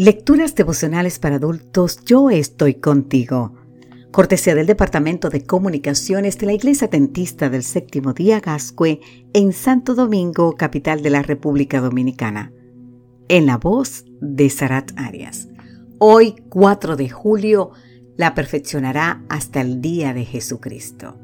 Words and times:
Lecturas 0.00 0.54
devocionales 0.54 1.18
para 1.18 1.34
adultos, 1.34 2.04
yo 2.04 2.30
estoy 2.30 2.74
contigo. 2.74 3.56
Cortesía 4.12 4.54
del 4.54 4.68
Departamento 4.68 5.28
de 5.28 5.42
Comunicaciones 5.42 6.38
de 6.38 6.46
la 6.46 6.52
Iglesia 6.52 6.88
Tentista 6.88 7.50
del 7.50 7.64
Séptimo 7.64 8.12
Día 8.12 8.38
Gascue 8.38 9.00
en 9.32 9.52
Santo 9.52 9.96
Domingo, 9.96 10.54
capital 10.54 11.02
de 11.02 11.10
la 11.10 11.24
República 11.24 11.80
Dominicana. 11.80 12.52
En 13.26 13.44
la 13.46 13.56
voz 13.56 14.04
de 14.20 14.48
Sarat 14.50 14.92
Arias. 14.94 15.48
Hoy, 15.98 16.36
4 16.48 16.94
de 16.94 17.08
julio, 17.08 17.72
la 18.16 18.36
perfeccionará 18.36 19.24
hasta 19.28 19.62
el 19.62 19.80
día 19.80 20.14
de 20.14 20.24
Jesucristo. 20.24 21.18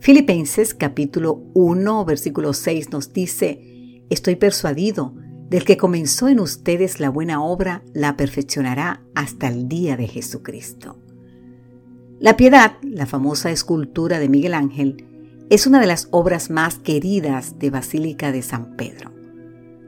Filipenses 0.00 0.74
capítulo 0.74 1.44
1, 1.54 2.04
versículo 2.04 2.54
6 2.54 2.90
nos 2.90 3.12
dice, 3.12 4.02
Estoy 4.10 4.34
persuadido 4.34 5.14
del 5.48 5.64
que 5.64 5.76
comenzó 5.76 6.28
en 6.28 6.40
ustedes 6.40 6.98
la 7.00 7.08
buena 7.08 7.42
obra, 7.42 7.82
la 7.92 8.16
perfeccionará 8.16 9.02
hasta 9.14 9.48
el 9.48 9.68
día 9.68 9.96
de 9.96 10.08
Jesucristo. 10.08 10.98
La 12.18 12.36
Piedad, 12.36 12.78
la 12.82 13.06
famosa 13.06 13.50
escultura 13.50 14.18
de 14.18 14.28
Miguel 14.28 14.54
Ángel, 14.54 15.04
es 15.50 15.66
una 15.66 15.80
de 15.80 15.86
las 15.86 16.08
obras 16.10 16.50
más 16.50 16.78
queridas 16.78 17.58
de 17.58 17.70
Basílica 17.70 18.32
de 18.32 18.42
San 18.42 18.76
Pedro. 18.76 19.12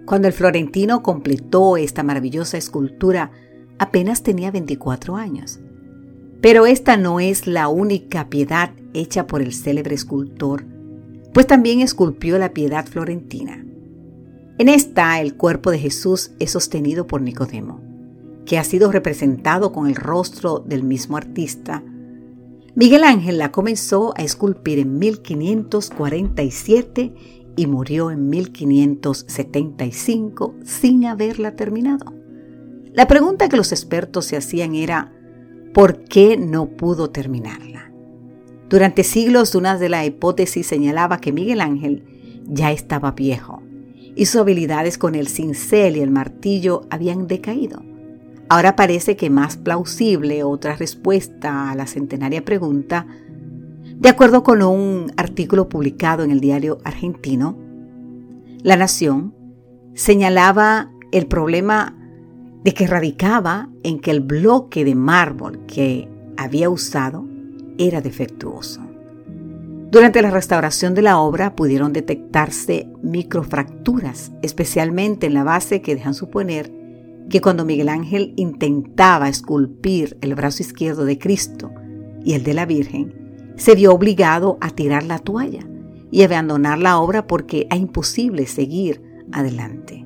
Cuando 0.04 0.28
el 0.28 0.34
florentino 0.34 1.02
completó 1.02 1.76
esta 1.76 2.02
maravillosa 2.02 2.56
escultura, 2.56 3.32
apenas 3.78 4.22
tenía 4.22 4.50
24 4.50 5.16
años. 5.16 5.58
Pero 6.40 6.66
esta 6.66 6.96
no 6.96 7.18
es 7.18 7.46
la 7.46 7.68
única 7.68 8.28
piedad 8.28 8.70
hecha 8.94 9.26
por 9.26 9.42
el 9.42 9.52
célebre 9.52 9.94
escultor, 9.94 10.64
pues 11.34 11.46
también 11.46 11.80
esculpió 11.80 12.38
la 12.38 12.52
piedad 12.52 12.86
florentina. 12.86 13.64
En 14.58 14.68
esta 14.68 15.18
el 15.20 15.36
cuerpo 15.36 15.70
de 15.70 15.78
Jesús 15.78 16.32
es 16.40 16.50
sostenido 16.50 17.06
por 17.06 17.22
Nicodemo, 17.22 17.80
que 18.44 18.58
ha 18.58 18.64
sido 18.64 18.90
representado 18.90 19.70
con 19.70 19.86
el 19.86 19.94
rostro 19.94 20.58
del 20.58 20.82
mismo 20.82 21.16
artista. 21.16 21.84
Miguel 22.74 23.04
Ángel 23.04 23.38
la 23.38 23.52
comenzó 23.52 24.14
a 24.16 24.24
esculpir 24.24 24.80
en 24.80 24.98
1547 24.98 27.14
y 27.56 27.66
murió 27.68 28.10
en 28.10 28.28
1575 28.28 30.56
sin 30.64 31.06
haberla 31.06 31.54
terminado. 31.54 32.12
La 32.92 33.06
pregunta 33.06 33.48
que 33.48 33.56
los 33.56 33.70
expertos 33.70 34.24
se 34.24 34.36
hacían 34.36 34.74
era, 34.74 35.12
¿por 35.72 36.02
qué 36.02 36.36
no 36.36 36.70
pudo 36.70 37.10
terminarla? 37.10 37.92
Durante 38.68 39.04
siglos 39.04 39.54
una 39.54 39.78
de 39.78 39.88
las 39.88 40.04
hipótesis 40.04 40.66
señalaba 40.66 41.20
que 41.20 41.30
Miguel 41.30 41.60
Ángel 41.60 42.02
ya 42.44 42.72
estaba 42.72 43.12
viejo 43.12 43.62
y 44.18 44.26
sus 44.26 44.40
habilidades 44.40 44.98
con 44.98 45.14
el 45.14 45.28
cincel 45.28 45.96
y 45.96 46.00
el 46.00 46.10
martillo 46.10 46.82
habían 46.90 47.28
decaído. 47.28 47.84
Ahora 48.48 48.74
parece 48.74 49.16
que 49.16 49.30
más 49.30 49.56
plausible 49.56 50.42
otra 50.42 50.74
respuesta 50.74 51.70
a 51.70 51.76
la 51.76 51.86
centenaria 51.86 52.44
pregunta, 52.44 53.06
de 53.96 54.08
acuerdo 54.08 54.42
con 54.42 54.60
un 54.62 55.12
artículo 55.16 55.68
publicado 55.68 56.24
en 56.24 56.32
el 56.32 56.40
diario 56.40 56.78
argentino, 56.82 57.56
La 58.64 58.76
Nación 58.76 59.36
señalaba 59.94 60.90
el 61.12 61.28
problema 61.28 61.96
de 62.64 62.74
que 62.74 62.88
radicaba 62.88 63.70
en 63.84 64.00
que 64.00 64.10
el 64.10 64.20
bloque 64.20 64.84
de 64.84 64.96
mármol 64.96 65.64
que 65.66 66.08
había 66.36 66.70
usado 66.70 67.24
era 67.78 68.00
defectuoso. 68.00 68.87
Durante 69.90 70.20
la 70.20 70.30
restauración 70.30 70.94
de 70.94 71.00
la 71.00 71.18
obra 71.18 71.56
pudieron 71.56 71.94
detectarse 71.94 72.90
microfracturas, 73.02 74.32
especialmente 74.42 75.26
en 75.26 75.34
la 75.34 75.44
base 75.44 75.80
que 75.80 75.94
dejan 75.94 76.12
suponer 76.12 76.70
que 77.30 77.40
cuando 77.40 77.64
Miguel 77.64 77.88
Ángel 77.88 78.34
intentaba 78.36 79.30
esculpir 79.30 80.18
el 80.20 80.34
brazo 80.34 80.62
izquierdo 80.62 81.06
de 81.06 81.18
Cristo 81.18 81.70
y 82.22 82.34
el 82.34 82.42
de 82.42 82.52
la 82.52 82.66
Virgen, 82.66 83.54
se 83.56 83.74
vio 83.74 83.94
obligado 83.94 84.58
a 84.60 84.70
tirar 84.70 85.04
la 85.04 85.18
toalla 85.18 85.66
y 86.10 86.22
abandonar 86.22 86.78
la 86.78 86.98
obra 86.98 87.26
porque 87.26 87.66
era 87.66 87.76
imposible 87.76 88.46
seguir 88.46 89.02
adelante. 89.32 90.04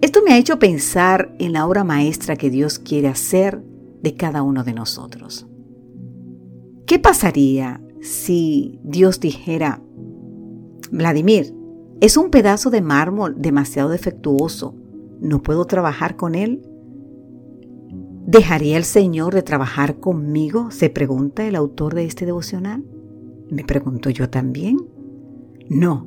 Esto 0.00 0.20
me 0.24 0.32
ha 0.32 0.38
hecho 0.38 0.60
pensar 0.60 1.34
en 1.40 1.52
la 1.52 1.66
obra 1.66 1.82
maestra 1.82 2.36
que 2.36 2.50
Dios 2.50 2.78
quiere 2.78 3.08
hacer 3.08 3.62
de 4.00 4.14
cada 4.14 4.42
uno 4.42 4.62
de 4.62 4.74
nosotros. 4.74 5.46
¿Qué 6.86 6.98
pasaría 6.98 7.80
si 8.04 8.78
Dios 8.84 9.18
dijera, 9.18 9.80
Vladimir, 10.92 11.54
es 12.02 12.18
un 12.18 12.30
pedazo 12.30 12.68
de 12.68 12.82
mármol 12.82 13.34
demasiado 13.38 13.88
defectuoso, 13.88 14.74
no 15.22 15.42
puedo 15.42 15.64
trabajar 15.64 16.14
con 16.14 16.34
él? 16.34 16.60
¿Dejaría 18.26 18.76
el 18.76 18.84
Señor 18.84 19.34
de 19.34 19.42
trabajar 19.42 20.00
conmigo? 20.00 20.70
se 20.70 20.90
pregunta 20.90 21.46
el 21.46 21.56
autor 21.56 21.94
de 21.94 22.04
este 22.04 22.26
devocional. 22.26 22.84
Me 23.50 23.64
pregunto 23.64 24.10
yo 24.10 24.28
también. 24.28 24.76
No, 25.70 26.06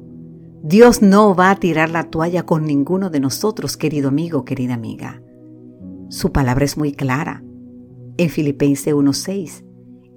Dios 0.61 1.01
no 1.01 1.33
va 1.33 1.49
a 1.49 1.55
tirar 1.55 1.89
la 1.89 2.11
toalla 2.11 2.43
con 2.43 2.65
ninguno 2.65 3.09
de 3.09 3.19
nosotros, 3.19 3.75
querido 3.75 4.09
amigo, 4.09 4.45
querida 4.45 4.75
amiga. 4.75 5.23
Su 6.09 6.31
palabra 6.31 6.63
es 6.63 6.77
muy 6.77 6.91
clara. 6.91 7.43
En 8.17 8.29
Filipenses 8.29 8.93
1.6, 8.93 9.63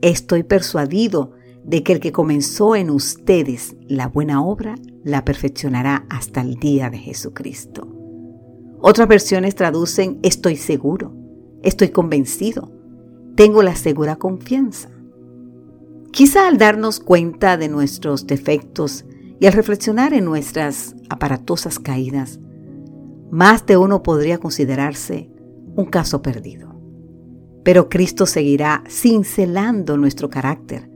estoy 0.02 0.42
persuadido 0.42 1.39
de 1.64 1.82
que 1.82 1.92
el 1.92 2.00
que 2.00 2.12
comenzó 2.12 2.74
en 2.74 2.90
ustedes 2.90 3.76
la 3.86 4.08
buena 4.08 4.44
obra 4.44 4.76
la 5.04 5.24
perfeccionará 5.24 6.06
hasta 6.08 6.40
el 6.40 6.56
día 6.56 6.90
de 6.90 6.98
Jesucristo. 6.98 7.88
Otras 8.80 9.08
versiones 9.08 9.54
traducen 9.54 10.18
estoy 10.22 10.56
seguro, 10.56 11.14
estoy 11.62 11.90
convencido, 11.90 12.72
tengo 13.36 13.62
la 13.62 13.76
segura 13.76 14.16
confianza. 14.16 14.90
Quizá 16.12 16.48
al 16.48 16.58
darnos 16.58 16.98
cuenta 16.98 17.56
de 17.56 17.68
nuestros 17.68 18.26
defectos 18.26 19.04
y 19.38 19.46
al 19.46 19.52
reflexionar 19.52 20.12
en 20.12 20.24
nuestras 20.24 20.96
aparatosas 21.08 21.78
caídas, 21.78 22.40
más 23.30 23.64
de 23.66 23.76
uno 23.76 24.02
podría 24.02 24.38
considerarse 24.38 25.30
un 25.76 25.84
caso 25.86 26.20
perdido. 26.20 26.74
Pero 27.62 27.88
Cristo 27.88 28.26
seguirá 28.26 28.82
cincelando 28.88 29.96
nuestro 29.96 30.30
carácter 30.30 30.89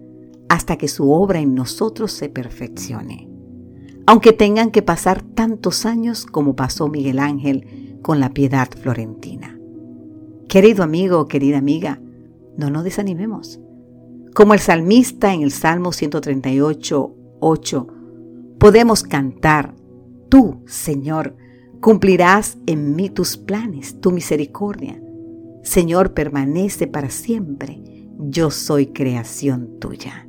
hasta 0.54 0.76
que 0.76 0.88
su 0.88 1.10
obra 1.10 1.40
en 1.40 1.54
nosotros 1.54 2.12
se 2.12 2.28
perfeccione. 2.28 3.28
Aunque 4.06 4.32
tengan 4.32 4.70
que 4.70 4.82
pasar 4.82 5.22
tantos 5.22 5.84
años 5.84 6.26
como 6.26 6.54
pasó 6.54 6.88
Miguel 6.88 7.18
Ángel 7.18 7.98
con 8.02 8.20
la 8.20 8.30
piedad 8.30 8.68
florentina. 8.70 9.58
Querido 10.48 10.84
amigo, 10.84 11.26
querida 11.26 11.58
amiga, 11.58 12.00
no 12.56 12.70
nos 12.70 12.84
desanimemos. 12.84 13.58
Como 14.32 14.54
el 14.54 14.60
salmista 14.60 15.34
en 15.34 15.42
el 15.42 15.50
Salmo 15.50 15.90
138, 15.90 17.14
8, 17.40 17.86
podemos 18.58 19.02
cantar, 19.02 19.74
tú, 20.28 20.62
Señor, 20.66 21.36
cumplirás 21.80 22.58
en 22.66 22.94
mí 22.94 23.10
tus 23.10 23.36
planes, 23.36 24.00
tu 24.00 24.12
misericordia. 24.12 25.02
Señor, 25.62 26.14
permanece 26.14 26.86
para 26.86 27.10
siempre. 27.10 27.82
Yo 28.18 28.50
soy 28.50 28.86
creación 28.88 29.80
tuya. 29.80 30.28